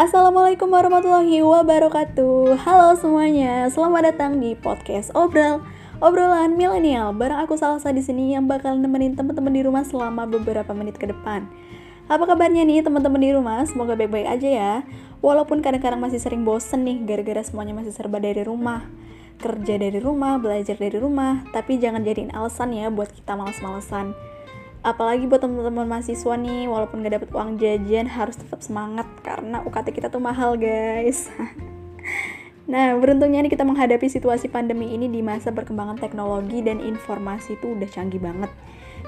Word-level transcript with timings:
Assalamualaikum 0.00 0.72
warahmatullahi 0.72 1.44
wabarakatuh. 1.44 2.56
Halo 2.64 2.96
semuanya, 2.96 3.68
selamat 3.68 4.08
datang 4.08 4.40
di 4.40 4.56
podcast 4.56 5.12
Obrol 5.12 5.60
Obrolan 6.00 6.56
milenial. 6.56 7.12
Bareng 7.12 7.44
aku 7.44 7.60
Salsa 7.60 7.92
di 7.92 8.00
sini 8.00 8.32
yang 8.32 8.48
bakal 8.48 8.80
nemenin 8.80 9.12
teman-teman 9.12 9.52
di 9.52 9.60
rumah 9.60 9.84
selama 9.84 10.24
beberapa 10.24 10.72
menit 10.72 10.96
ke 10.96 11.04
depan. 11.04 11.44
Apa 12.08 12.24
kabarnya 12.24 12.64
nih 12.64 12.80
teman-teman 12.80 13.20
di 13.20 13.28
rumah? 13.36 13.60
Semoga 13.68 13.92
baik-baik 13.92 14.40
aja 14.40 14.48
ya. 14.48 14.74
Walaupun 15.20 15.60
kadang-kadang 15.60 16.00
masih 16.00 16.16
sering 16.16 16.48
bosen 16.48 16.80
nih 16.88 17.04
Gara-gara 17.04 17.44
semuanya 17.44 17.76
masih 17.76 17.92
serba 17.92 18.24
dari 18.24 18.40
rumah. 18.40 18.88
Kerja 19.36 19.76
dari 19.76 20.00
rumah, 20.00 20.40
belajar 20.40 20.80
dari 20.80 20.96
rumah 20.96 21.44
Tapi 21.52 21.76
jangan 21.76 22.00
jadiin 22.00 22.32
alasan 22.32 22.72
ya 22.72 22.88
buat 22.88 23.12
kita 23.12 23.36
males-malesan 23.36 24.16
apalagi 24.80 25.28
buat 25.28 25.44
teman-teman 25.44 25.84
mahasiswa 25.84 26.34
nih 26.40 26.64
walaupun 26.68 27.04
gak 27.04 27.20
dapet 27.20 27.30
uang 27.36 27.60
jajan 27.60 28.08
harus 28.08 28.36
tetap 28.40 28.64
semangat 28.64 29.04
karena 29.20 29.60
UKT 29.64 29.92
kita 29.92 30.08
tuh 30.08 30.22
mahal 30.22 30.56
guys. 30.56 31.28
Nah 32.70 32.94
beruntungnya 32.94 33.42
nih 33.42 33.50
kita 33.50 33.66
menghadapi 33.66 34.06
situasi 34.06 34.46
pandemi 34.46 34.94
ini 34.94 35.10
di 35.10 35.26
masa 35.26 35.50
perkembangan 35.50 35.98
teknologi 35.98 36.62
dan 36.62 36.78
informasi 36.78 37.58
itu 37.58 37.74
udah 37.74 37.88
canggih 37.90 38.22
banget. 38.22 38.46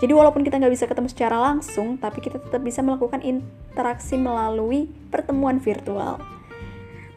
Jadi 0.00 0.16
walaupun 0.16 0.40
kita 0.40 0.56
nggak 0.56 0.72
bisa 0.72 0.88
ketemu 0.88 1.12
secara 1.12 1.36
langsung 1.36 2.00
tapi 2.00 2.24
kita 2.24 2.40
tetap 2.40 2.64
bisa 2.64 2.80
melakukan 2.80 3.20
interaksi 3.20 4.16
melalui 4.16 4.88
pertemuan 5.12 5.60
virtual 5.60 6.39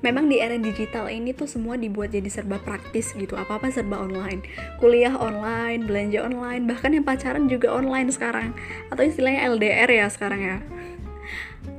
memang 0.04 0.28
di 0.28 0.38
era 0.38 0.60
digital 0.60 1.08
ini 1.08 1.32
tuh 1.32 1.48
semua 1.48 1.80
dibuat 1.80 2.12
jadi 2.12 2.28
serba 2.28 2.60
praktis 2.60 3.16
gitu. 3.16 3.40
Apa-apa 3.40 3.72
serba 3.72 4.04
online. 4.04 4.44
Kuliah 4.78 5.16
online 5.16 5.88
belanja 5.88 6.28
online 6.28 6.68
bahkan 6.68 6.92
yang 6.92 7.08
pacaran 7.08 7.48
juga 7.48 7.72
online 7.72 8.12
sekarang. 8.12 8.52
Atau 8.92 9.08
istilahnya 9.08 9.48
LDR 9.56 9.90
ya 9.90 10.08
sekarang 10.12 10.42
ya. 10.44 10.58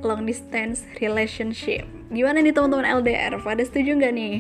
Long 0.01 0.25
distance 0.25 0.89
relationship. 0.99 1.85
Gimana 2.09 2.41
nih 2.41 2.57
teman-teman 2.57 3.05
LDR 3.05 3.37
pada 3.45 3.61
setuju 3.61 4.01
nggak 4.01 4.15
nih? 4.17 4.37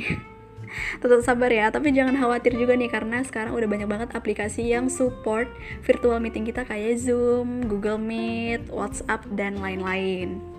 Tetap 0.98 1.21
sabar 1.23 1.53
ya 1.53 1.71
tapi 1.71 1.95
jangan 1.95 2.19
khawatir 2.19 2.57
juga 2.57 2.75
nih 2.75 2.91
karena 2.91 3.23
sekarang 3.23 3.55
udah 3.55 3.69
banyak 3.69 3.87
banget 3.87 4.09
aplikasi 4.17 4.75
yang 4.75 4.91
support 4.91 5.47
virtual 5.87 6.19
meeting 6.19 6.43
kita 6.43 6.67
kayak 6.67 6.98
Zoom, 6.98 7.69
Google 7.71 8.01
Meet, 8.01 8.73
WhatsApp 8.73 9.23
dan 9.39 9.61
lain-lain. 9.63 10.54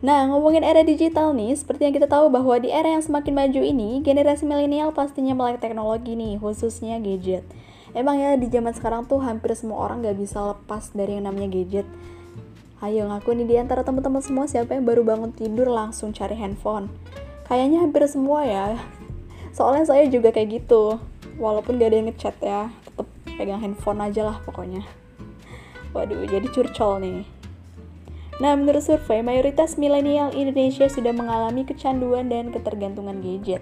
Nah, 0.00 0.24
ngomongin 0.32 0.64
era 0.64 0.80
digital 0.80 1.36
nih, 1.36 1.52
seperti 1.52 1.84
yang 1.84 1.92
kita 1.92 2.08
tahu 2.08 2.32
bahwa 2.32 2.56
di 2.56 2.72
era 2.72 2.88
yang 2.88 3.04
semakin 3.04 3.36
maju 3.36 3.60
ini, 3.60 4.00
generasi 4.00 4.48
milenial 4.48 4.96
pastinya 4.96 5.36
melek 5.36 5.60
teknologi 5.60 6.16
nih, 6.16 6.40
khususnya 6.40 6.96
gadget. 7.04 7.44
Emang 7.92 8.16
ya 8.16 8.32
di 8.40 8.48
zaman 8.48 8.72
sekarang 8.72 9.04
tuh 9.04 9.20
hampir 9.20 9.52
semua 9.52 9.84
orang 9.84 10.00
gak 10.00 10.16
bisa 10.16 10.56
lepas 10.56 10.88
dari 10.96 11.20
yang 11.20 11.28
namanya 11.28 11.52
gadget. 11.52 11.84
Ayo 12.80 13.12
ngaku 13.12 13.36
nih 13.36 13.44
di 13.44 13.54
antara 13.60 13.84
teman-teman 13.84 14.24
semua 14.24 14.48
siapa 14.48 14.72
yang 14.72 14.88
baru 14.88 15.04
bangun 15.04 15.36
tidur 15.36 15.68
langsung 15.68 16.16
cari 16.16 16.32
handphone. 16.32 16.88
Kayaknya 17.44 17.84
hampir 17.84 18.00
semua 18.08 18.48
ya. 18.48 18.80
Soalnya 19.52 19.84
saya 19.84 20.08
juga 20.08 20.32
kayak 20.32 20.64
gitu. 20.64 20.96
Walaupun 21.36 21.76
gak 21.76 21.92
ada 21.92 21.96
yang 22.00 22.08
ngechat 22.08 22.36
ya, 22.40 22.72
tetap 22.88 23.04
pegang 23.36 23.60
handphone 23.60 24.00
aja 24.00 24.32
lah 24.32 24.40
pokoknya. 24.48 24.80
Waduh, 25.92 26.24
jadi 26.24 26.48
curcol 26.48 27.04
nih. 27.04 27.39
Nah, 28.40 28.56
menurut 28.56 28.80
survei, 28.80 29.20
mayoritas 29.20 29.76
milenial 29.76 30.32
Indonesia 30.32 30.88
sudah 30.88 31.12
mengalami 31.12 31.68
kecanduan 31.68 32.32
dan 32.32 32.48
ketergantungan 32.48 33.20
gadget. 33.20 33.60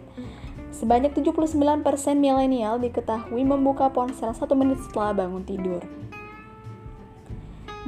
Sebanyak 0.71 1.19
79% 1.19 1.83
milenial 2.15 2.79
diketahui 2.79 3.43
membuka 3.43 3.91
ponsel 3.91 4.31
satu 4.31 4.55
menit 4.55 4.79
setelah 4.87 5.27
bangun 5.27 5.43
tidur. 5.43 5.83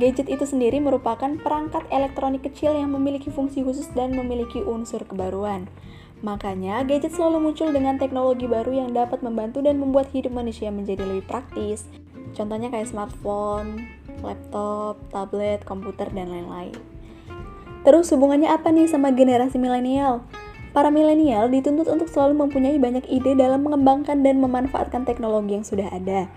Gadget 0.02 0.26
itu 0.26 0.42
sendiri 0.42 0.82
merupakan 0.82 1.30
perangkat 1.38 1.86
elektronik 1.94 2.42
kecil 2.42 2.74
yang 2.74 2.90
memiliki 2.90 3.30
fungsi 3.30 3.62
khusus 3.62 3.86
dan 3.94 4.10
memiliki 4.10 4.58
unsur 4.58 5.06
kebaruan. 5.06 5.70
Makanya, 6.26 6.82
gadget 6.82 7.14
selalu 7.14 7.52
muncul 7.52 7.70
dengan 7.70 8.02
teknologi 8.02 8.50
baru 8.50 8.82
yang 8.82 8.90
dapat 8.90 9.22
membantu 9.22 9.62
dan 9.62 9.78
membuat 9.78 10.10
hidup 10.10 10.34
manusia 10.34 10.74
menjadi 10.74 11.06
lebih 11.06 11.28
praktis. 11.30 11.86
Contohnya 12.34 12.72
kayak 12.72 12.90
smartphone, 12.90 13.99
laptop, 14.20 14.98
tablet, 15.14 15.62
komputer, 15.62 16.10
dan 16.10 16.28
lain-lain. 16.28 16.74
Terus 17.86 18.12
hubungannya 18.12 18.50
apa 18.50 18.68
nih 18.68 18.90
sama 18.90 19.14
generasi 19.14 19.56
milenial? 19.56 20.26
Para 20.70 20.92
milenial 20.92 21.50
dituntut 21.50 21.90
untuk 21.90 22.06
selalu 22.06 22.46
mempunyai 22.46 22.78
banyak 22.78 23.02
ide 23.10 23.34
dalam 23.34 23.66
mengembangkan 23.66 24.22
dan 24.22 24.38
memanfaatkan 24.38 25.02
teknologi 25.02 25.58
yang 25.58 25.66
sudah 25.66 25.90
ada. 25.90 26.30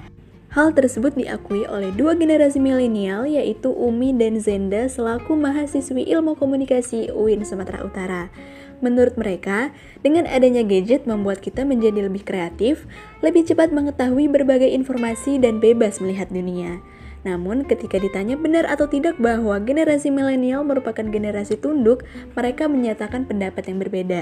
Hal 0.54 0.70
tersebut 0.70 1.18
diakui 1.18 1.66
oleh 1.66 1.90
dua 1.90 2.14
generasi 2.14 2.62
milenial 2.62 3.26
yaitu 3.26 3.74
Umi 3.74 4.14
dan 4.14 4.38
Zenda 4.38 4.86
selaku 4.86 5.34
mahasiswi 5.34 6.06
ilmu 6.14 6.38
komunikasi 6.38 7.10
UIN 7.10 7.42
Sumatera 7.42 7.82
Utara. 7.82 8.30
Menurut 8.78 9.18
mereka, 9.18 9.74
dengan 10.06 10.30
adanya 10.30 10.62
gadget 10.62 11.10
membuat 11.10 11.42
kita 11.42 11.66
menjadi 11.66 12.06
lebih 12.06 12.22
kreatif, 12.22 12.86
lebih 13.26 13.50
cepat 13.50 13.74
mengetahui 13.74 14.30
berbagai 14.30 14.70
informasi 14.70 15.42
dan 15.42 15.58
bebas 15.58 15.98
melihat 15.98 16.30
dunia. 16.30 16.86
Namun, 17.24 17.64
ketika 17.64 17.96
ditanya 18.00 18.36
benar 18.36 18.68
atau 18.68 18.92
tidak 18.92 19.16
bahwa 19.16 19.56
generasi 19.64 20.12
milenial 20.12 20.68
merupakan 20.68 21.04
generasi 21.08 21.56
tunduk, 21.56 22.04
mereka 22.36 22.68
menyatakan 22.68 23.24
pendapat 23.24 23.64
yang 23.72 23.80
berbeda. 23.80 24.22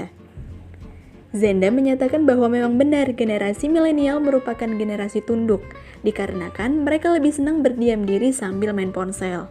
Zenda 1.32 1.72
menyatakan 1.72 2.28
bahwa 2.28 2.46
memang 2.46 2.76
benar 2.76 3.16
generasi 3.16 3.66
milenial 3.66 4.20
merupakan 4.22 4.68
generasi 4.68 5.24
tunduk, 5.24 5.64
dikarenakan 6.06 6.84
mereka 6.84 7.10
lebih 7.10 7.32
senang 7.32 7.64
berdiam 7.64 8.04
diri 8.04 8.30
sambil 8.30 8.70
main 8.76 8.92
ponsel. 8.92 9.48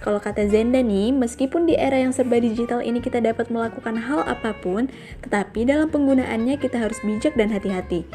Kalau 0.00 0.18
kata 0.18 0.48
Zenda 0.50 0.80
nih, 0.80 1.12
meskipun 1.12 1.70
di 1.70 1.76
era 1.78 2.02
yang 2.02 2.10
serba 2.10 2.40
digital 2.40 2.82
ini 2.82 2.98
kita 2.98 3.22
dapat 3.22 3.52
melakukan 3.52 4.00
hal 4.00 4.26
apa 4.26 4.58
pun, 4.58 4.90
tetapi 5.22 5.68
dalam 5.68 5.92
penggunaannya 5.92 6.56
kita 6.58 6.82
harus 6.82 6.98
bijak 7.04 7.36
dan 7.38 7.52
hati-hati 7.52 8.08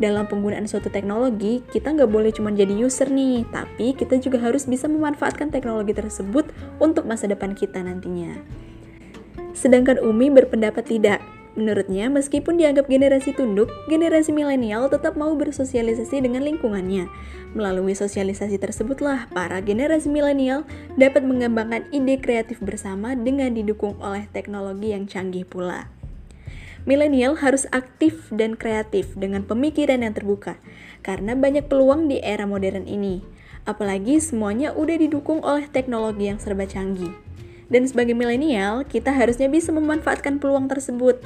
dalam 0.00 0.24
penggunaan 0.24 0.64
suatu 0.64 0.88
teknologi, 0.88 1.60
kita 1.68 1.92
nggak 1.92 2.08
boleh 2.08 2.32
cuma 2.32 2.48
jadi 2.48 2.72
user 2.72 3.12
nih, 3.12 3.44
tapi 3.52 3.92
kita 3.92 4.16
juga 4.16 4.40
harus 4.40 4.64
bisa 4.64 4.88
memanfaatkan 4.88 5.52
teknologi 5.52 5.92
tersebut 5.92 6.48
untuk 6.80 7.04
masa 7.04 7.28
depan 7.28 7.52
kita 7.52 7.84
nantinya. 7.84 8.40
Sedangkan 9.52 10.00
Umi 10.00 10.32
berpendapat 10.32 10.88
tidak. 10.88 11.20
Menurutnya, 11.58 12.06
meskipun 12.08 12.56
dianggap 12.56 12.86
generasi 12.88 13.34
tunduk, 13.36 13.68
generasi 13.90 14.30
milenial 14.32 14.88
tetap 14.88 15.18
mau 15.18 15.34
bersosialisasi 15.36 16.24
dengan 16.24 16.46
lingkungannya. 16.46 17.10
Melalui 17.52 17.92
sosialisasi 17.92 18.56
tersebutlah, 18.56 19.28
para 19.34 19.58
generasi 19.60 20.08
milenial 20.08 20.64
dapat 20.94 21.26
mengembangkan 21.26 21.90
ide 21.90 22.22
kreatif 22.22 22.62
bersama 22.62 23.18
dengan 23.18 23.52
didukung 23.52 23.98
oleh 23.98 24.30
teknologi 24.30 24.94
yang 24.94 25.10
canggih 25.10 25.44
pula. 25.44 25.99
Milenial 26.88 27.36
harus 27.36 27.68
aktif 27.70 28.32
dan 28.32 28.56
kreatif 28.56 29.12
dengan 29.12 29.44
pemikiran 29.44 30.00
yang 30.00 30.16
terbuka, 30.16 30.56
karena 31.04 31.36
banyak 31.36 31.68
peluang 31.68 32.08
di 32.08 32.20
era 32.24 32.48
modern 32.48 32.88
ini. 32.88 33.20
Apalagi 33.68 34.16
semuanya 34.18 34.72
udah 34.72 34.96
didukung 34.96 35.44
oleh 35.44 35.68
teknologi 35.68 36.32
yang 36.32 36.40
serba 36.40 36.64
canggih. 36.64 37.12
Dan 37.70 37.86
sebagai 37.86 38.16
milenial, 38.16 38.82
kita 38.88 39.14
harusnya 39.14 39.46
bisa 39.46 39.70
memanfaatkan 39.70 40.42
peluang 40.42 40.66
tersebut. 40.66 41.22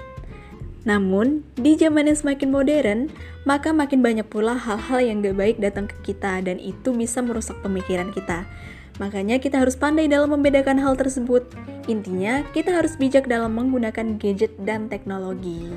Namun, 0.84 1.40
di 1.56 1.80
zaman 1.80 2.12
yang 2.12 2.18
semakin 2.20 2.50
modern, 2.52 3.00
maka 3.48 3.72
makin 3.72 4.04
banyak 4.04 4.28
pula 4.28 4.52
hal-hal 4.52 5.00
yang 5.00 5.24
gak 5.24 5.36
baik 5.40 5.56
datang 5.56 5.88
ke 5.88 6.12
kita 6.12 6.44
dan 6.44 6.60
itu 6.60 6.92
bisa 6.92 7.24
merusak 7.24 7.56
pemikiran 7.64 8.12
kita. 8.12 8.44
Makanya 9.00 9.40
kita 9.40 9.64
harus 9.64 9.80
pandai 9.80 10.06
dalam 10.06 10.36
membedakan 10.36 10.76
hal 10.78 10.94
tersebut. 10.94 11.48
Intinya, 11.84 12.40
kita 12.56 12.72
harus 12.72 12.96
bijak 12.96 13.28
dalam 13.28 13.52
menggunakan 13.52 14.16
gadget 14.16 14.56
dan 14.64 14.88
teknologi. 14.88 15.68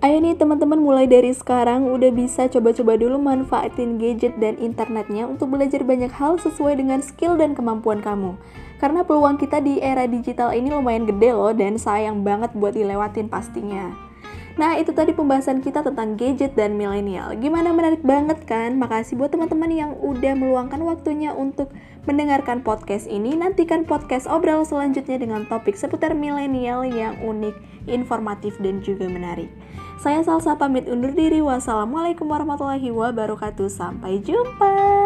Ayo 0.00 0.16
nih 0.16 0.32
teman-teman 0.32 0.80
mulai 0.80 1.04
dari 1.04 1.28
sekarang 1.32 1.84
udah 1.84 2.08
bisa 2.08 2.48
coba-coba 2.48 2.96
dulu 2.96 3.20
manfaatin 3.20 4.00
gadget 4.00 4.32
dan 4.40 4.56
internetnya 4.56 5.28
untuk 5.28 5.52
belajar 5.52 5.84
banyak 5.84 6.08
hal 6.08 6.40
sesuai 6.40 6.80
dengan 6.80 7.04
skill 7.04 7.36
dan 7.36 7.52
kemampuan 7.52 8.00
kamu. 8.00 8.32
Karena 8.80 9.04
peluang 9.04 9.36
kita 9.36 9.60
di 9.60 9.76
era 9.76 10.08
digital 10.08 10.56
ini 10.56 10.72
lumayan 10.72 11.04
gede 11.04 11.36
loh 11.36 11.52
dan 11.52 11.76
sayang 11.76 12.24
banget 12.24 12.48
buat 12.56 12.72
dilewatin 12.72 13.28
pastinya. 13.28 14.09
Nah, 14.58 14.76
itu 14.76 14.90
tadi 14.90 15.14
pembahasan 15.14 15.62
kita 15.62 15.86
tentang 15.86 16.18
gadget 16.18 16.58
dan 16.58 16.74
milenial. 16.74 17.34
Gimana 17.38 17.70
menarik 17.70 18.02
banget 18.02 18.42
kan? 18.44 18.76
Makasih 18.76 19.14
buat 19.14 19.30
teman-teman 19.30 19.70
yang 19.70 19.92
udah 19.98 20.34
meluangkan 20.34 20.82
waktunya 20.82 21.30
untuk 21.30 21.70
mendengarkan 22.08 22.66
podcast 22.66 23.06
ini. 23.06 23.38
Nantikan 23.38 23.86
podcast 23.86 24.26
obrol 24.26 24.66
selanjutnya 24.66 25.16
dengan 25.16 25.46
topik 25.46 25.78
seputar 25.78 26.12
milenial 26.12 26.82
yang 26.82 27.16
unik, 27.22 27.86
informatif, 27.86 28.58
dan 28.58 28.82
juga 28.82 29.06
menarik. 29.06 29.48
Saya 30.00 30.24
Salsa 30.24 30.56
pamit 30.56 30.88
undur 30.88 31.12
diri. 31.12 31.44
Wassalamualaikum 31.44 32.24
warahmatullahi 32.28 32.88
wabarakatuh. 32.88 33.68
Sampai 33.68 34.20
jumpa. 34.24 34.99